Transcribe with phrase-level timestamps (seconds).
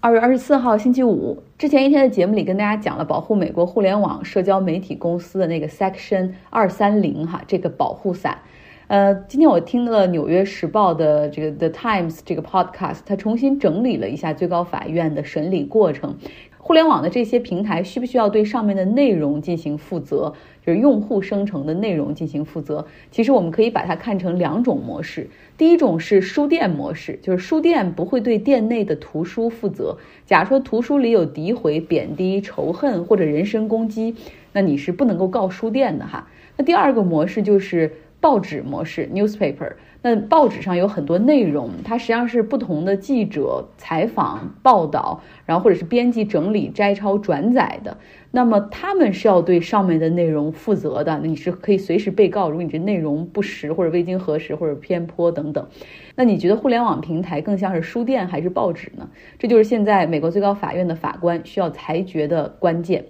[0.00, 8.38] 二月二十四号星期五，之前一天的节目里跟大家讲了保护美国互联网社交媒体公司的那个 Section 二三零哈这个保护伞。
[8.86, 16.16] 呃，今天我听了《纽约时报》的这个 The Times 这个 podcast，它重新整理了一下最高法院的审理过程。
[16.58, 20.34] 互联网的这些平台需不需要对上面的内容进行负责？
[20.68, 22.86] 就是用户生成的内容进行负责。
[23.10, 25.26] 其实我们可以把它看成两种模式。
[25.56, 29.96] 第一种是书店模式，就是书店不会对店内的图书负责。
[30.26, 34.14] 假如说图书里有诋毁、贬低、仇恨或者人身攻击，
[34.52, 36.28] 那你是不能够告书店的哈。
[36.58, 37.90] 那第二个模式就是
[38.20, 39.72] 报纸模式 （newspaper）。
[40.00, 47.96] 那报纸上有很多内容，它实际上是不同的记者采访、报道，然后或者是编辑整理、摘抄、转载的。
[48.30, 55.66] 那么他们是要对上面的内容负责的，你是可以随时被告，如果你这内容不实或者未经核实或者偏颇等等。
[56.14, 59.08] 那你觉得互联网平台更像是书店还是报纸呢？
[59.38, 63.06] 这就是现在美国最高法院的法官需要裁决的关键。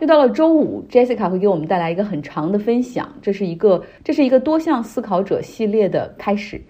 [0.00, 6.60] 又到了周五，Jessica 会给我们带来一个很长的分享，这是一个这是一个多项思考者系列的开始。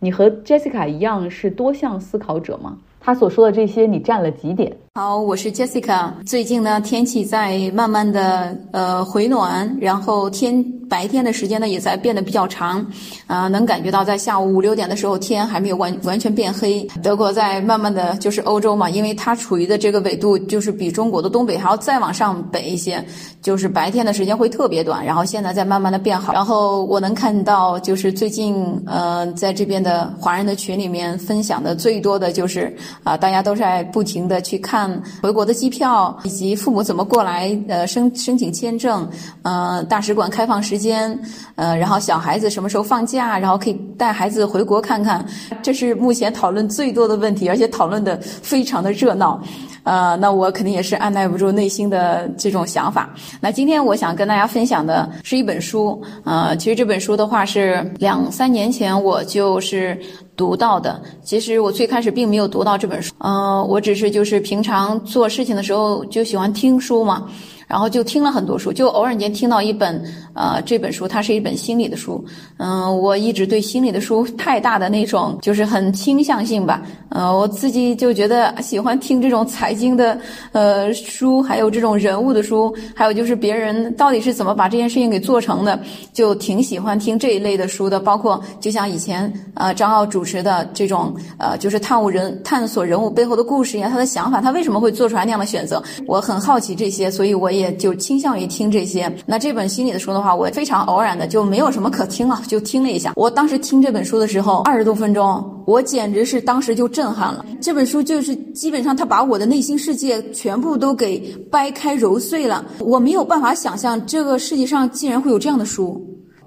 [0.00, 2.78] 你和 Jessica 一样是多项思考者吗？
[3.00, 4.70] 他所说的这些，你占了几点？
[4.94, 6.10] 好，我是 Jessica。
[6.26, 12.84] 最近呢，天气在慢慢的呃回暖，然后天白天的时间呢也在变得比较长，
[13.28, 16.84] 啊，能感觉到在下午五六点的时候天还没有完完全变黑。
[17.00, 23.02] 德国在慢慢的就是欧洲嘛，因为它处于的这个纬度就是比中国的东北还要再往上北一些，
[23.40, 25.04] 就是白天的时间会特别短。
[25.04, 26.32] 然后现在在慢慢的变好。
[26.32, 35.00] 然后我能看到就是最近呃在这边的华人的群里面分享的最多的就是啊大家都在不停的去看。
[35.22, 39.08] 回国的机票，以及父母怎么过来，呃，申申请签证，
[39.42, 41.18] 呃，大使馆开放时间，
[41.56, 45.24] 呃，然后小孩子什么时候放假，然后可以带孩子回国看看，
[45.62, 49.40] 这是目前讨论最多的问题，而且讨论的非常的热闹。
[49.88, 53.08] 呃，那我肯定也是按耐不住内心的这种想法。
[53.40, 59.98] 那今天我想跟大家分享的是一本书，呃，其实这本书的话是两三年前我就是
[60.36, 61.00] 读到的。
[61.22, 67.26] 其实我最开始并没有读到这本书，呃，我只是就是平常做事情的时候就喜欢听书嘛。
[67.68, 70.02] 然后就听了很多书，就偶然间听到一本，
[70.32, 72.24] 呃，这本书它是一本心理的书，
[72.56, 80.18] 嗯，我一直对心理的书太大的那种就是很倾向性吧，呃，我自己就觉得喜欢听这种财经的，
[80.52, 85.78] 呃，书，还有这种人物的书，还有就是别人到底是怎么把这件事情给做成的，
[86.14, 97.50] 就挺喜欢听这一类的书的，包括就像以前呃张奥主持的这种，呃，就是探悟人探索人物背后的故事一样，他的想法，他为什么会做出来那样的选择，我很好奇这些，所以我。
[97.58, 99.12] 也就倾向于听这些。
[99.26, 103.12] 那这本心理的书的话，我非常偶然的就没有什么可听了， 就听了一下。
[103.16, 107.44] 我当时听这本书的时候，二十多分钟，我简直是当时就震撼了。
[107.60, 111.18] 这本书就是基本上他把我的内心世界全部都给
[111.50, 112.64] 掰开揉碎了。
[112.78, 116.00] 我没有办法想象这个世界上竟然会有这样的书。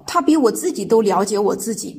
[0.06, 1.96] 他比我自己都了解我自己，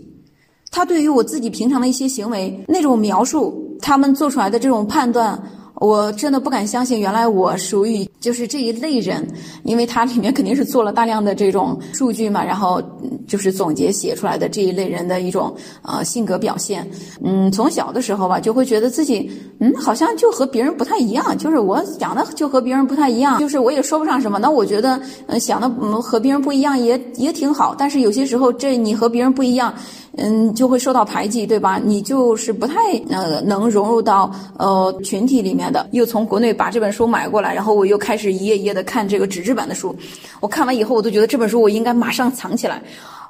[0.72, 5.42] 他对于我自己平常的一些行为那种描述，他们做出来的这种判断。
[5.76, 9.28] 我真的不敢相信，原来我属于就是这一类人，
[9.64, 12.82] 因为它里面肯定是做了大量的这种数据嘛，然后
[13.28, 16.90] 就是总结写出来的这一类人的一种呃性格表现。
[17.24, 19.30] 嗯，从小的时候吧，就会觉得自己
[19.60, 24.38] 嗯好像就和别人不太一样，就是我想的就和别人不太一样，就是我也说不上什么。
[24.40, 25.70] 那我觉得嗯想的
[26.02, 29.74] 和别人不一样也也挺好，但是有些时候这你和别人不一样。
[30.18, 31.80] 嗯，就会受到排挤，对吧？
[31.84, 32.76] 你就是不太
[33.10, 35.88] 呃能融入到呃群体里面的。
[35.92, 39.96] 又从国内把这本书买过来，然后我又开始一页一页的看这个纸质版的书。
[40.40, 42.82] 我看完以后，我都觉得这本书我应该马上藏起来。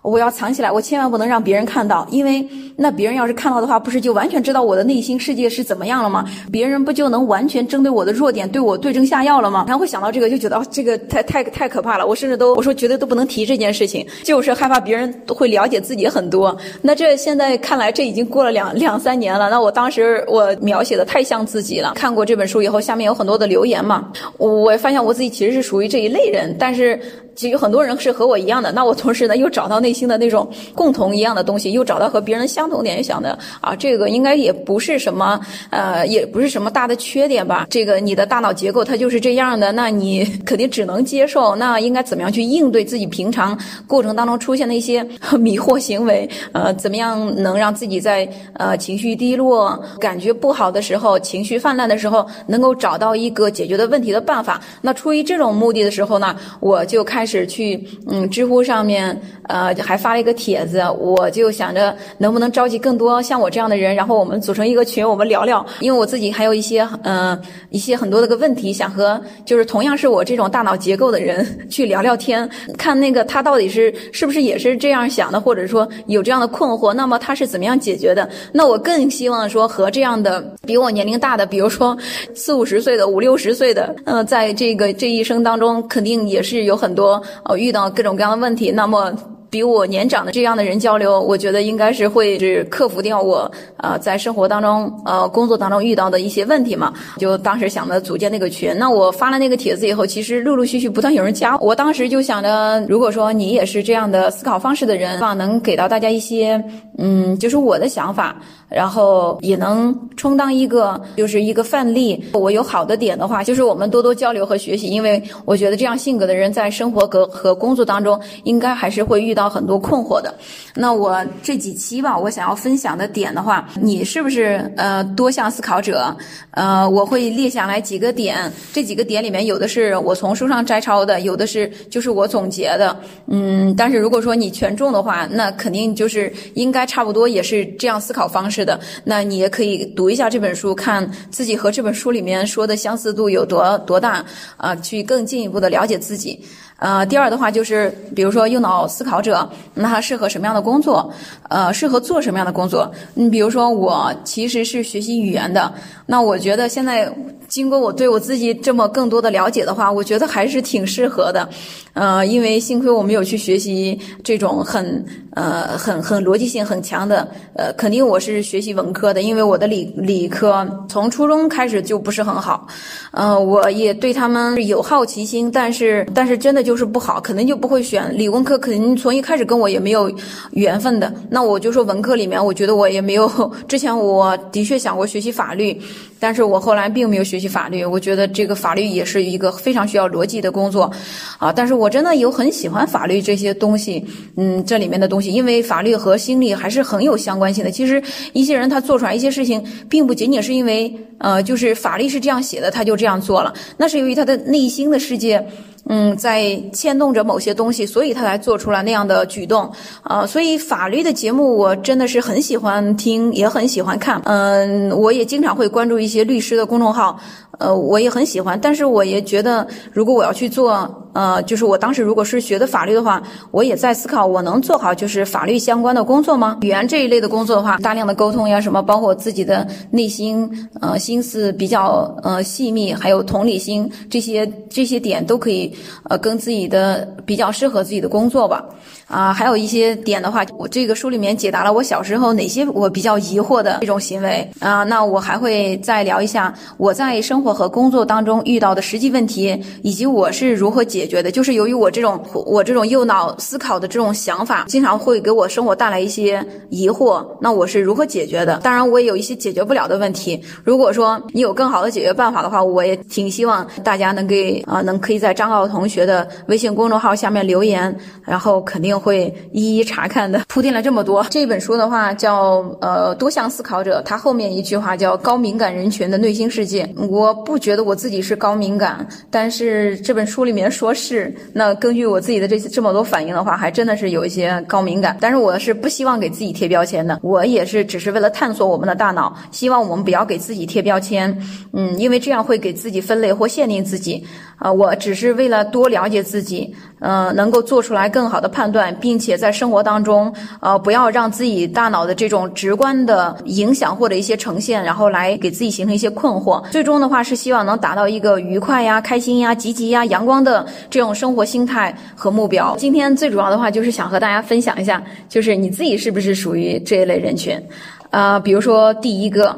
[0.04, 6.26] 我要藏起来，我千万不能让别人看到，因为那别人要是看到的话，不是就完全知道我的内心世界是怎么样了吗？
[6.52, 9.64] 别人不就能完全针对我的弱点对我对症下药了吗？
[9.66, 12.06] 然后会想到这个，就觉得哦，这个太太太可怕了。
[12.06, 16.56] 我甚至都我说绝对都不能提这件事情，就是害怕别人会了解自己很多。
[16.82, 19.50] 那这现在看来，这已经过了两两三年了。
[19.50, 21.94] 那我当时我描写的太像自己了。
[21.96, 27.00] 看过这本书以后，下面有很多的留言嘛，我发现我自己其实是属于这一类人，但是。
[27.36, 35.40] 其实很多人是和我一样的，那我同时呢又找到内心的那种共同一样的东西，又找到和别人相同点，想的啊，这个应该也不是什么
[35.72, 37.66] 呃，也不是什么大的缺点吧？
[37.70, 41.56] 这个你的大脑结构它就是这样的，那你肯定只能接受。
[41.56, 43.58] 那应该怎么样去应对自己平常
[43.88, 45.04] 过程当中出现的一些
[45.40, 46.30] 迷惑行为？
[46.52, 54.62] 呃，怎么样能让自己在呃情绪低落、感觉不好的时候、情绪泛滥的时候，能够找到一个解决的问题的办法？
[54.82, 57.23] 那出于这种目的的时候呢，我就开。
[57.24, 59.18] 开始去嗯知乎上面
[59.48, 65.66] 呃还发了一个帖子，我就想着能不能召集更多像我这样的人，然后我们组成一个群，我们聊聊。
[65.80, 78.30] 因为我自己还有一些嗯一些很多的个问题，想和就是同样是我这种大脑结构的人去聊聊天，看那个他到底是是不是也是这样想的，或者说有这样的困惑，那么他是怎么样解决的？
[78.52, 81.98] 那我更希望说和这样的比我年龄大的，比如说
[82.36, 87.13] 四五十岁的、五六十岁的，呃，在这个这一生当中，肯定也是有很多
[87.46, 88.72] 哦遇到各种各样的问题。
[88.72, 89.14] 那么。
[89.54, 96.92] 比我年长的这样的人交流，我觉得应该是会是克服掉我呃在生活当中呃工作当中遇到的一些问题嘛。
[97.20, 101.56] 就当时想着组建那个群，那我发了那个帖子以后，其实陆陆续续不断有人加。
[101.60, 106.60] 我当时就想着，如果说你也是这样的思考方式的人，希望能给到大家一些
[106.98, 108.36] 嗯，就是我的想法。
[108.70, 112.20] 然后也能充当一个就是一个范例。
[112.34, 114.88] 我有好的点的话，就是我们多多交流和学习。
[114.88, 120.34] 因为我觉得这样性格的人在生活和和工作当中，应该还是会遇到很多困惑的。
[120.74, 126.16] 那我这几期吧，我想要分享的点的话，你是不是呃多项思考者？
[126.52, 132.98] 呃，我会列下来几个点，这几个点里面有的是我从书上摘抄的，有的是就是我总结的。
[133.28, 138.64] 嗯，但是如果说你全中的话，那肯定就是应该差不多也是这样思考方式。
[138.64, 144.24] 的，那你也可以读一下这本书，看自己和这本书里面说的相似度有多多大
[144.58, 146.40] 啊，去更进一步的了解自己。
[146.84, 151.10] 呃，第二的话就是，比如说右脑思考者，那他适合什么样的工作？
[151.48, 152.92] 呃，适合做什么样的工作？
[153.14, 155.74] 你比如说我其实是学习语言的，
[156.06, 157.10] 那我觉得现在
[157.48, 161.48] 经过我对我自己这么更多的了解的话，我觉得还是挺适合的。
[161.94, 167.26] 呃，因为幸亏我没有去学习这种很呃很很逻辑性很强的，
[167.56, 172.68] 呃，肯定我是学习文科的，因为我的理理科从初中开始就不是很好。
[173.12, 176.73] 呃，我也对他们有好奇心，但是但是真的就。
[176.74, 180.12] 就是不好，肯定就不会选理工科，肯定从一开始跟我也没有
[180.54, 181.14] 缘分的。
[181.30, 183.30] 那我就说文科里面，我觉得我也没有。
[183.68, 185.80] 之前我的确想过学习法律。
[186.20, 190.90] 但是我后来并没有学习法律，我觉得这个法律也是一个非常需要逻辑的工作，
[191.38, 191.52] 啊！
[191.52, 194.02] 但是我真的有很喜欢法律这些东西，
[194.38, 197.70] 嗯，这里面的东西，因为法律和心理还是很有相关性的。
[197.70, 205.46] 其实一些人他做出来一些事情，并不仅仅是因为，呃，就是法律是这样写的，他就这样做了，那是由于他的内心的世界，
[205.90, 209.70] 嗯，在牵动着某些东西，所以他才做出来那样的举动，
[210.04, 210.26] 啊！
[210.26, 216.14] 所以法律的节目我真的是很喜欢听，也很喜欢看，嗯，我也经常会关注一些。
[216.14, 217.20] 些律师的公众号，
[217.58, 223.20] 呃，我也很喜欢，但是我也觉得，如果我要去做，呃，就是我当时如果是学的法律的话，
[223.50, 226.60] 我也在思考，我能做好就是法律相关的工作吗？
[226.62, 230.48] 语言这一类的工作的话，大量的沟通呀，什么，包括自己的内心，
[230.82, 235.73] 呃，心思比较呃细密，还有同理心这些这些点都可以，
[236.10, 238.66] 呃，跟自己的比较适合自己的工作吧。
[239.08, 244.84] 啊，还有一些点的话，我这个书里面解答了我小时候哪些我比较疑惑的这种行为啊。
[244.84, 251.30] 那我还会再聊一下我在生活和工作当中遇到的实际问题，以及我是如何解决的。
[251.30, 257.26] 就是由于我这种我这种右脑思考的这种想法，经常会给我生活带来一些疑惑。
[257.42, 258.58] 那我是如何解决的？
[258.64, 260.42] 当然，我也有一些解决不了的问题。
[260.64, 268.94] 如果说你有更好的解决办法的话，我也挺希望大家能给啊，能可以在张奥同学的微信公众号下面留言，然后肯定。
[269.04, 270.42] 会一一查看的。
[270.48, 276.90] 铺垫了这么多，这本书的话叫呃多项思考者，它后面一句话叫高敏感人群的内心世界。
[277.10, 281.34] 我不觉得我自己是高敏感，但是这本书里面说是。
[281.52, 285.18] 那根据我自己的这这么多反应的话，还真的是有一些高敏感。
[285.20, 287.20] 但是我是不希望给自己贴标签的。
[287.22, 291.38] 我也是只是为了探索我们的大脑，希望我们不要给自己贴标签。
[291.74, 294.24] 嗯，因为这样会给自己分类或限定自己。
[294.60, 298.96] 啊，我只是为了多了解自己，呃，能够做出来更好的判断。
[299.04, 306.64] 并且在生活当中，呃，不要让自己大脑的这种直观的影响或者一些呈现，然后来给自己形成一些困惑。
[306.70, 312.78] 最终的话是希望能达到一个愉快呀、开心呀、积极呀、阳光的这种生活心态和目标。
[312.78, 317.62] 今天最主要的话就是想和大家分享一下，就是你自己是不是属于这一类人群？
[318.10, 319.54] 啊，比如说第一个，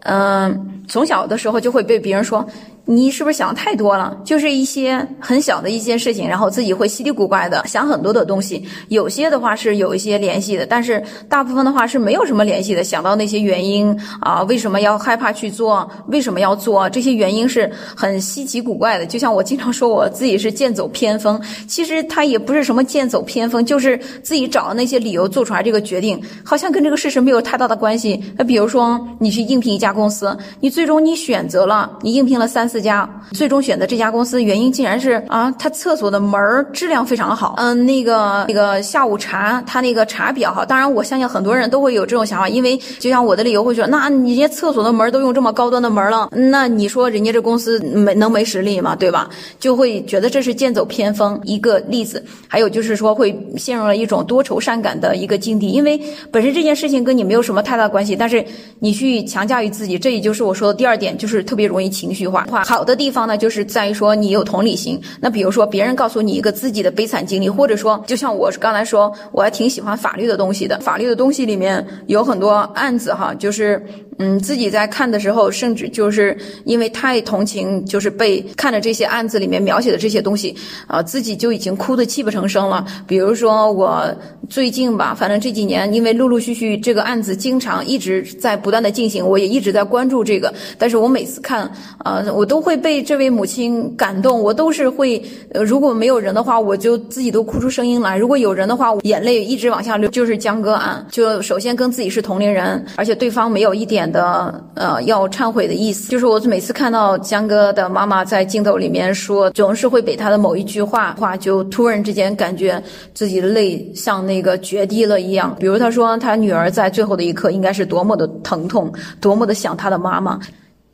[0.00, 2.44] 嗯，从小的时候就会被别人说。
[2.90, 4.16] 你是不是想太多了？
[4.24, 8.66] 就是一些很小的一些事情，然后自己会稀里古怪的想很多的东西。
[8.88, 12.82] 有些的话是有一些联系的，但是大部分的话是没有什么联系的。
[12.82, 15.86] 想到那些原因啊，为什么要害怕去做？
[16.06, 16.88] 为什么要做？
[16.88, 19.04] 这些原因是很稀奇古怪的。
[19.04, 28.18] 就像我经常说我自己是剑走偏锋，其实他也不是什么剑走偏锋，就是自己找的那些理由做出来这个决定，好像跟这个事实没有太大的关系。
[28.38, 32.77] 那比如说你去应聘一家公司，你最终你选择了，你应聘了三四。
[32.78, 37.54] 四家，最终选择这家公司原因竟然是啊，他厕所的门质量非常好。
[37.56, 40.64] 嗯，那个那个下午茶，他那个茶比较好。
[40.64, 48.94] 当然，我相信很多人都会有这种想法，因为就像我的理由会说，那人家厕所的门都用这么高端的门了，那你说人家这公司没能没实力吗？
[48.94, 49.28] 对吧？
[49.58, 52.24] 就会觉得这是剑走偏锋一个例子。
[52.46, 58.44] 还有就是说会陷入了一种多愁善感的一个境地，因为本身这件事情跟你没有什么太大关系，但是
[58.78, 62.46] 你去强加于自己，这也就是我说的第二点，就是特别容易情绪化。
[62.68, 65.00] 好的地方呢，就是在于说你有同理心。
[65.22, 70.78] 那比如说别人告诉你一个自己的悲惨经历，或者说就像我刚才说，我还挺喜欢法律的东西的。
[70.80, 73.82] 法律的东西里面有很多案子哈，就是
[74.18, 80.54] 嗯自己在看的时候，甚至就是因为太同情，就是被看着这些案子里面描写的这些东西
[80.86, 82.84] 啊，自己就已经哭得泣不成声了。
[83.06, 84.04] 比如说我
[84.48, 92.24] 最近吧，反正这几年因为陆陆续续这个案子经常一直在不断的进行，我也一直在关注这个，但是我每次看啊。
[92.34, 95.20] 我都会被这位母亲感动，我都是会，
[95.52, 100.08] 呃，如果没有人的话，我就自己都哭出声音来；如果有人的话，我眼泪一直往下流。
[100.10, 106.08] 就是江歌案，就首先跟自己是同龄人，而且对方没有一点的呃要忏悔的意思。
[106.10, 112.82] 就是我每次看到江哥的妈妈在镜头里面说，总是会被他的某一句话话，就突然之间感觉
[113.14, 115.54] 自己的泪像那个决堤了一样。
[115.58, 120.38] 比如他说他女儿在最后的一刻应该是多么的疼痛，多么的想他的妈妈。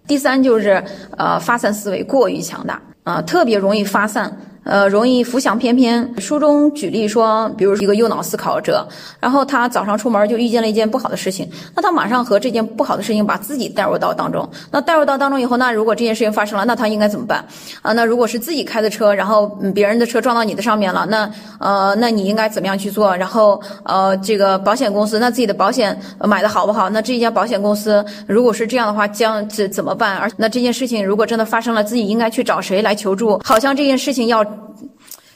[0.06, 0.82] 第三就是，
[1.16, 4.30] 呃，发散思维过于强大，啊，特别容易发散。
[4.64, 6.14] 呃，容易浮想翩翩。
[6.18, 8.86] 书中举例说，比如一个右脑思考者，
[9.20, 14.48] 然后他早上出门就遇见了一件不好的事情，那他马上和这件不好的事情把自己带入到当中。
[14.70, 17.44] 那带入到当中以后，那如果这件事情发生了，那他应该怎么办？
[17.82, 23.14] 啊，那如果是自己开的车，然后别人的车撞到你的上面了，那呃，那你应该怎么样去做？
[23.14, 26.88] 然后呃，这个保险公司，那自己的保险买的好不好？
[26.88, 30.16] 那这一家保险公司如果是这样的话，将怎怎么办？
[30.16, 33.38] 而那这件事情如果真的发生了，自己应该去找谁来求助？
[33.44, 34.42] 好像这件事情要。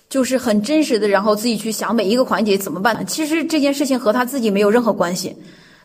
[0.08, 3.06] 就是很真实的，然后自己去想每一个环节怎么办。
[3.06, 5.36] 其实这件事情和他自己没有任何关系，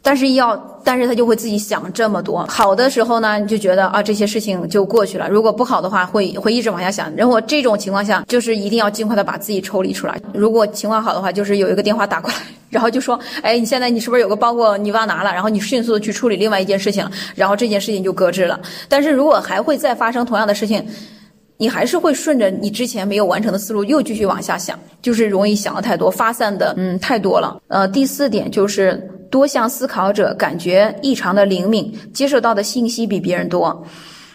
[0.02, 2.46] 但是要，但是他就会自己想这么多。
[2.48, 7.14] 好的时候呢，你就觉得啊这些事情就过去了；如果不好的话，会会一直往下想。
[7.18, 10.18] 然后这种情况下，就是一定要尽快的把自己抽离出来。
[10.34, 12.38] 如果情况好的话，就是有一个电话打过来，
[12.70, 15.34] 然后就说，哎，你现在你是不是有个包裹你忘拿了？
[15.34, 18.58] 然后你迅速的去处理另外一件事情，然后这件事情就搁置了。
[18.88, 20.82] 但是如果还会再发生同样的事情。
[21.64, 27.58] 你还是会顺着你之前没有完成的思路又继续往下想，就是容易想的太多，发散的嗯太多了。
[27.70, 29.02] 呃，第四点就是
[29.32, 33.82] 多项思考者感觉异常的灵敏，接受到的信息比别人多。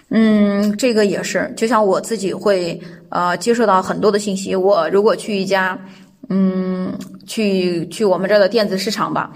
[0.08, 2.80] 嗯，这个也是，就像我自己会
[3.10, 4.56] 呃接受到很多的信息。
[4.56, 5.78] 我如果去一家
[6.30, 6.90] 嗯
[7.26, 9.30] 去去我们这儿的电子市场吧。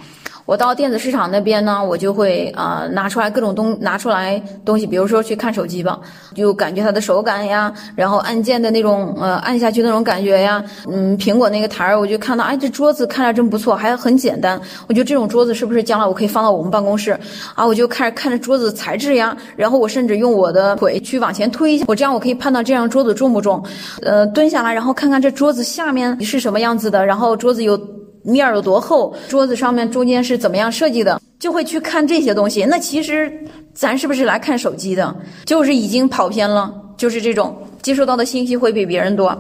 [0.45, 5.99] 我到电子市场那边呢，我就会啊拿出来各种东拿出来东西，比如说去看手机吧，
[6.35, 17.19] 就感觉它的手感呀，然后按键的那种呃按下去那种感觉呀，嗯，苹果那个台儿，我就看到哎这桌子看着真不错，还很简单，我觉得这种桌子是不是将来我可以放到我们办公室
[17.55, 17.65] 啊？
[17.65, 23.63] 我就开始看着桌子材质呀，然后我甚至用我的腿去往前推一下，我这样我可以判断这样桌子重不重，
[24.03, 27.81] 呃，蹲下来然后看看这桌子下面是什么样子的，然后桌子有。
[28.23, 29.15] 面有多厚？
[29.29, 31.21] 桌子上面中间是怎么样设计的？
[31.39, 32.65] 就会去看这些东西。
[32.65, 33.33] 那其实
[33.75, 35.15] 咱是不是来看手机的？
[35.45, 39.37] 就是已经跑偏了，就是这种接收到的信息会比别人多。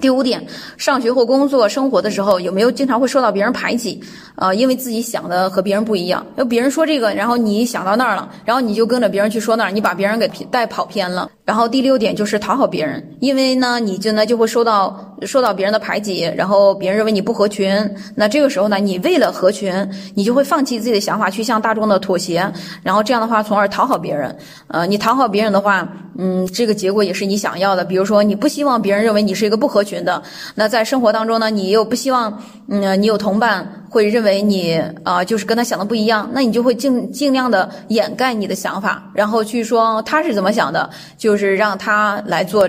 [0.00, 0.44] 第五点，
[0.76, 4.00] 上学或工作、生活的时候有没有经常会受到别人排挤？
[4.36, 11.28] 呃，因为自己想的和别人不一样，要别人说这个，然后你想到那儿了，然后你就跟着别人去说那儿，你把别人给带跑偏了。
[11.44, 17.74] 然后第六点就是讨好别人，因为呢，你就呢就会受到受到别人的排挤，然后别人认为你不合群，
[18.14, 19.72] 那这个时候呢，你为了合群，
[20.14, 22.46] 你就会放弃自己的想法，去向大众的妥协，
[22.82, 24.36] 然后这样的话，从而讨好别人。
[24.68, 27.82] 呃，你讨好别人的话，嗯，这个结果也是你想要的。
[27.82, 30.22] 比如说，你不希望别人认为你是一个不合合群的，
[30.54, 41.38] 那在生活当中呢，你又不希望，嗯，你有同伴会认为你啊，就是跟他想的不一样，那你就会尽尽量的掩盖你的想法，然后去说他是怎么想的，就。
[41.38, 42.68] 是让他来做，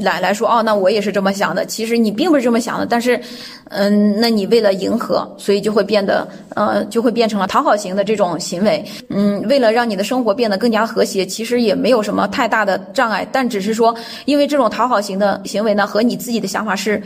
[0.00, 1.66] 来来说哦，那我也是这么想的。
[1.66, 3.20] 其实你并不是这么想的，但是，
[3.70, 8.84] 嗯，那你为了迎合，所以就会变得，呃，就会变成了讨好型的这种行为。
[9.10, 13.94] 嗯，为了让你的生活变得更加和谐，其实也没有什么太大的障碍，但只是说，
[14.24, 17.02] 因为这种讨好型的行为呢，和你自己的想法是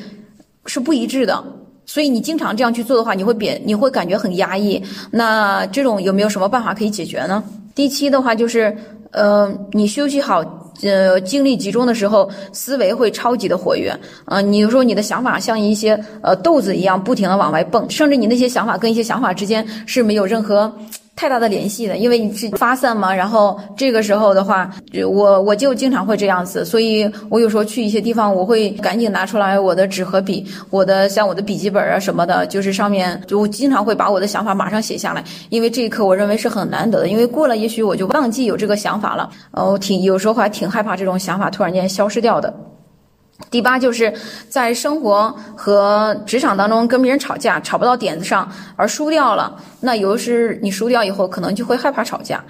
[0.66, 1.42] 是不一致的，
[1.86, 4.80] 所以你经常这样去做的话，你会变，你会感觉很压抑。
[5.10, 7.42] 那这种有没有什么办法可以解决呢？
[7.74, 8.76] 第七的话就是，
[9.12, 10.44] 呃，你休息好。
[10.82, 13.94] 呃，精力集中的时候，思维会超级的活跃。
[14.24, 20.72] 啊，你有时候你的想法像一些呃豆子一样，不停的往外蹦，甚至你那些想法跟一些想法之间是没有任何。
[21.20, 23.14] 太大的联系的，因为你是发散嘛。
[23.14, 24.70] 然后这个时候的话，
[25.06, 39.28] 我我就经常会这样子，所以我有时候去一些地方，我会赶紧拿出来我的纸和笔，我的像我的笔记本啊什么的，就是上面就经常会把我的想法马上写下来，因为这一刻我认为是很难得的，因为过了也许我就忘记有这个想法了。
[39.50, 42.50] 呃，我挺有时候还挺害怕这种想法突然间消失掉的。
[43.50, 44.12] 第八就是
[44.50, 48.46] 在生活和职场当中跟别人吵架，吵不到点子上
[48.76, 49.56] 而输掉了。
[49.80, 52.44] 那有时你输掉以后，可能就会害怕吵架。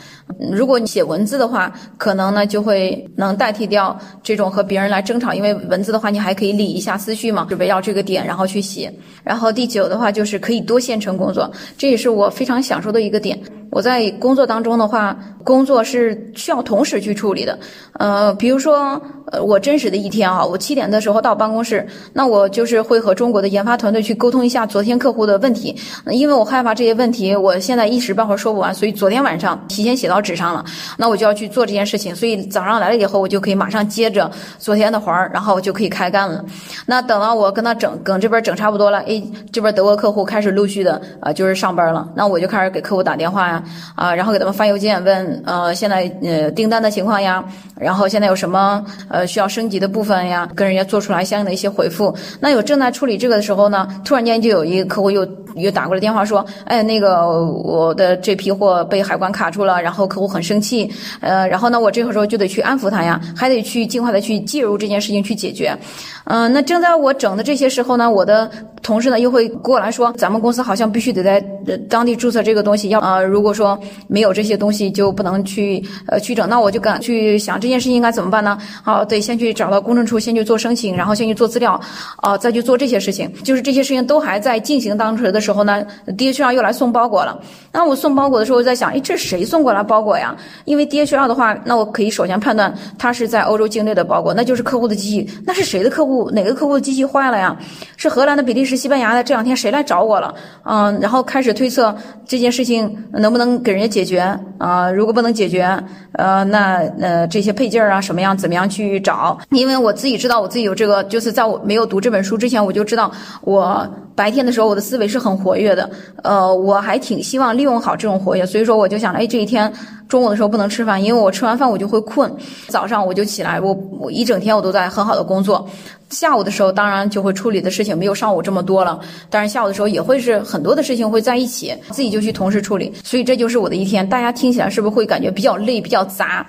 [0.51, 8.93] 如果你写文字的话，可能呢就会能代替掉这种和别人来争吵，因为文字的话你还可以理一下思绪嘛，就围绕这个点然后去写。
[9.23, 13.39] 然后第九的话就是可以多线程工作，这也是我非常享受的一个点。
[13.71, 17.57] 我在工作当中的话，工作是需要同时去处理的。
[17.93, 25.77] 呃，比如说，呃，我真实的一天啊，我七点的时候到办公室，那我就是会和中国的研发团队去沟通一下昨天客户的问题，
[26.11, 30.65] 因为我害怕这些问题题我现在一时半会儿说不完，所以昨天晚上提前写到纸上了，
[30.97, 32.17] 那我就要去做这件事情。
[32.17, 36.43] 所以早上来了以后，我就可以马上接着昨天的活儿，然后就可以开干了。
[36.87, 39.23] 那等到我跟他整，跟这边整差不多了，哎，
[39.53, 43.62] 这边德国客户开始陆续的呃就是上班了，那我就开始给客户打电话呀。
[43.95, 47.45] 啊，然后给他们发邮件问，呃，现在呃订单的情况呀，
[47.77, 52.15] 然后现在有什么呃需要升级的部分呀，跟人家做出来相应的一些回复。
[52.41, 60.90] 那有正在处理这个的时候呢，突然间就有一个客户又又打过来电话说，哎，那个呃我的这批货被海关卡住了，然后客户很生气，
[61.21, 65.76] 呃，然后呢，我这个时候就得去安抚他呀，还得去尽快的去介入这件事情去解决。
[66.25, 68.50] 嗯，那正在我整的这些时候呢，我的
[68.83, 71.41] 同事呢又会过来说，咱们公司好像必须得在
[71.89, 78.57] 当地注册这个东西，要啊，如果说没有这些东西就不能去呃去整，那我就赶去想这件事情应该怎么办呢？
[78.83, 81.81] 好，得先去找到公证处，先去做申请，然后先去做资料，
[82.17, 83.33] 啊，再去做这些事情。
[83.43, 87.41] 就是这些事情都还在进行当时的时候呢，DHL 又来送包裹了。
[87.73, 90.37] 那我送包裹的时候，在想，哎，这谁送过来包裹呀？
[90.65, 95.31] 因为 DHL 的话，那我可以首先判断他是在欧洲境内的包裹，那就是客户的机器。
[95.45, 96.20] 那是谁的客户？
[96.31, 97.57] 哪个客户的机器坏了呀？
[97.97, 99.23] 是荷兰的、比利时、西班牙的？
[99.23, 100.35] 这两天谁来找我了？
[100.65, 101.95] 嗯，然后开始推测
[102.27, 104.21] 这件事情能不能给人家解决
[104.59, 104.91] 啊？
[104.91, 105.79] 如果不能解决，
[106.12, 109.39] 呃，那呃这些配件啊什么样，怎么样去找？
[109.50, 115.89] 因为我自己知道，我自己有这个，就是在我没有读这本书之前，我就知道我白天的时候我的思维是很活跃的。
[116.23, 119.73] 呃，我还挺希望利用好这种活跃，所以说我就想，哎，这一天
[120.11, 122.31] 中午的时候不能吃饭，因为我吃完饭我就会困。
[122.67, 125.67] 早上我就起来，我我一整天我都在很好的工作。
[126.11, 128.99] 下午的时候，当然就会处理的事情没有上午这么多了，
[129.31, 134.07] 但是下午的时候也会是很多的事情会在一起，自己就去同时处理，所以这就是我的一天。
[134.09, 136.45] 大家听起来是不是会感觉比较累、比较杂？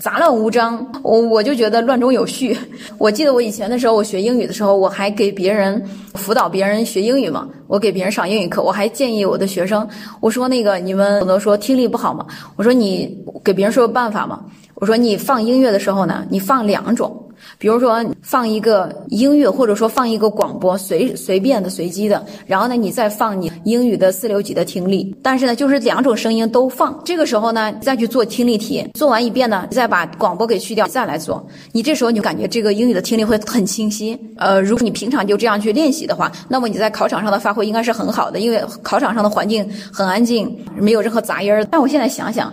[0.00, 2.56] 杂乱无章，我我就觉得乱中有序。
[2.96, 5.82] 我记得我以前的时候，我学英语的时候，我还给别人
[6.14, 9.86] 辅导别人学英语嘛，我给别人上英语课，我还建议我的学生，
[10.20, 14.42] 我说那个你们可能说听力不好嘛，我说你给别人说个办法嘛，
[14.76, 17.23] 我说你放音乐的时候呢，你放两种。
[17.58, 27.00] 比如说放一个音乐，或者说放一个广播，随随便的、随机的，然后呢，你再放你英语的四六级的听力，但是呢，就是两种声音都放。
[27.04, 31.44] 这个时候呢，再去做听力题，做完一遍呢，再把广播给去掉，再来做。
[31.72, 34.18] 你这时候你就感觉这个英语的听力会很清晰。
[34.36, 41.64] 呃，如果你平常就这样去练习的话，那么你在考场上的发挥应该是很好的，因为考场上的环境很安静，没有任何杂音儿。
[41.66, 42.52] 但我现在想想。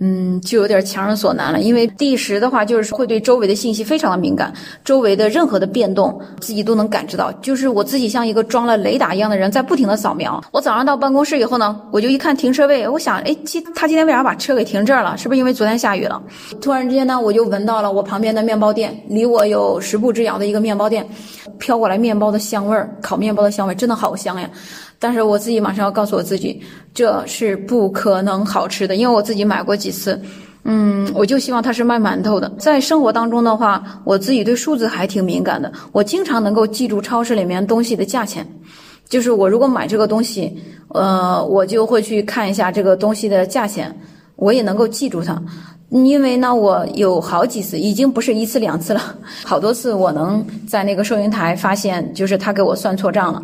[0.00, 1.60] 嗯，就有点强人所难了。
[1.60, 4.52] 因为第十的话，就是会对周围的信息非常的敏感，
[4.84, 7.30] 周围的任何的变动，自己都能感知到。
[7.40, 10.42] 就是我自己像一个装了雷达一样的人，在不停的扫描。
[10.50, 15.16] 我早上到办公室以后呢，我就一看停车位，我想，哎，今他今天为啥把车给停这儿了？
[15.16, 16.20] 是不是因为昨天下雨了？
[16.60, 21.06] 突然之间呢，我就闻到了我旁边的面包店，离我有十步之遥的一个面包店，
[21.58, 24.50] 飘过来面包的香味儿，烤面包的香味儿，真的好香呀。
[25.04, 26.58] 但是我自己马上要告诉我自己，
[26.94, 30.18] 这是不可能好吃的，因为我自己买过几次，
[30.62, 32.50] 嗯，我就希望它是卖馒头的。
[32.58, 38.46] 在生活当中的话，我自己对数字还挺敏感的，我经常能够记住超市里面东西的价钱，
[39.06, 43.94] 就是我如果买这个东西，呃，我就会去看一下这个东西的价钱，
[44.36, 45.38] 我也能够记住它。
[46.02, 49.00] 因为呢，我有好几次，已经不是一次两次了，
[49.46, 53.40] 好多次我能在那个收银台发现，就是他给我算错账了。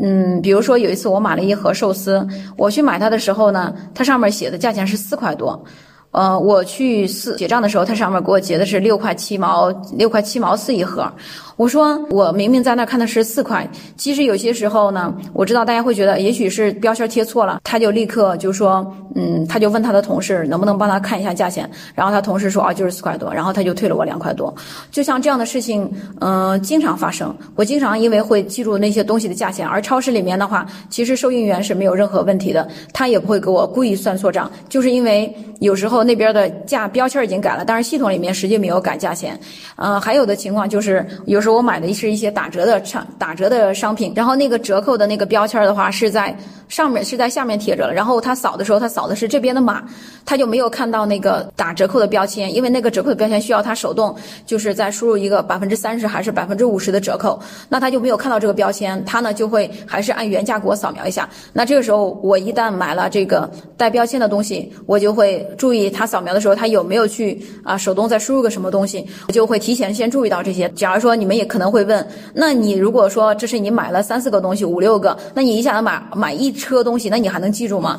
[0.00, 5.62] 嗯，比如说有一次我买了一盒寿司，我去买它的时候呢，它上面写的价钱是四块多，
[6.10, 11.08] 呃，我去四结账的时候，它上面给我结的是六块七毛，六块七毛四一盒。
[11.56, 13.68] 我说我明明在那看的是四块。
[13.96, 18.84] 其实有些时候呢，我知道大家会觉得也许是标签贴错了，他就立刻就说，
[19.14, 24.52] 嗯，他就问他的同事能不能帮他看一下价钱，然后他同事说啊就是四块多，然后他就退了我两块多。
[24.90, 27.34] 就像这样的事情，嗯，经常发生。
[27.54, 39.38] 我经常因为会记住那些东西的价钱，而超市里面的话，其实收银员是没有任何问题的，他也不会给我故意算错账，就是因为有时候那边的价标签已经改了，但是系统里面实际没有改价钱。
[39.76, 41.50] 嗯，还有的情况就是有是。
[41.50, 46.34] 我买的是一些打折的商打折的商品，然后那个折扣的那个标签的话是在
[46.72, 49.84] 上面是在下面贴着了，然后他扫的时候他扫的是这边的码，
[50.24, 61.28] 他就没有看到那个打折扣的标签，因为那个折扣的标签需要他手动就是在输入一个百分之三十还是百分之五十的折扣，那他就没有看到这个标签，他呢就会还是按原价给我扫描一下。
[61.52, 70.66] 那这个时候我一旦买了这个带标签的东西，我就会注意他扫描的时候他有没有去啊手动再输入个什么东西，我就会提前先注意到这些。
[70.70, 71.42] 假如说你们也。
[71.52, 77.98] 可能会问，那你如果说这是你买了三四个东西，五六个，那你一下子买买一车东西，那你还能记住吗？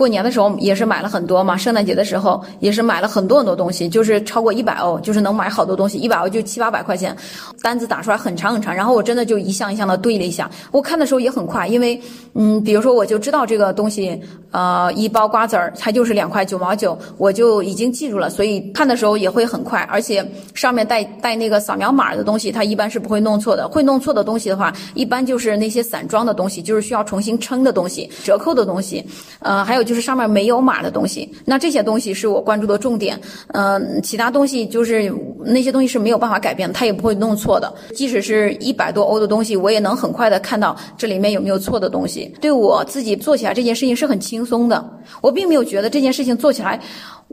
[0.00, 7.14] 过年的时候也是买了很多嘛，圣诞节的时候也是买了很多很多东西，就是超过一百欧，就是能买好多东西，一百欧就七八百块钱，
[7.60, 12.00] 单子打出来很长很长，然后我真的就一项一项的对了一下，我看的时候也很快，因为
[12.32, 14.18] 嗯，比如说我就知道这个东西，
[14.52, 29.04] 呃，一包瓜子儿它就是两块九毛九，我就已经记住了，所以看的时候也会很快，而且上面带带那个扫描码的东西，它一般是不会弄错的，会弄错的东西的话，一般就是那些散装的东西，就是需要重新称的东西，折扣的东西，
[29.40, 29.89] 呃，还有。
[29.90, 33.20] 就是上面没有码的东西，那这些东西是我关注的重点。
[33.48, 35.12] 嗯，其他东西就是
[35.44, 37.74] 那些东西是没有办法改变的，他也不会弄错的。
[37.92, 42.32] 即使是一百多欧的东西，我也能很快的看到这里面有没有错的东西。
[42.40, 44.88] 对我自己做起来这件事情是很轻松的，
[45.20, 46.80] 我并没有觉得这件事情做起来。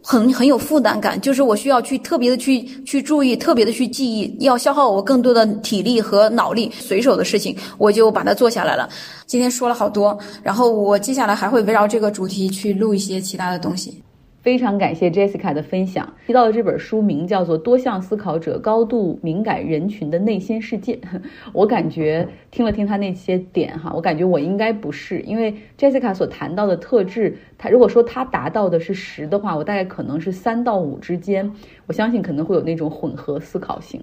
[0.04, 6.72] 很很有负担感，就是我需要去特别的去去注意，特别的去记忆，要消耗我更多的体力和脑力。
[6.80, 8.88] 随手的事情，我就把它做下来了。
[9.26, 14.02] 今天说了好多，然后我接下来还会围绕这个主题去录一些其他的东西。
[14.42, 16.14] 非常感谢 Jessica 的分享。
[16.26, 20.96] 提到的这本书名叫做《多项思考者高度敏感人群的内心世界》，
[21.54, 31.52] 我感觉听了听他那些点哈，我感觉我应该不是，因为 Jessica 所谈到的特质，他如果说他达到的是十的话，我大概可能是三到五之间。
[31.88, 34.02] 我相信可能会有那种混合思考性。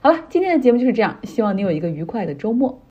[0.00, 2.80] 好了，今天的节目就是这样，希望你有一个愉快的周末。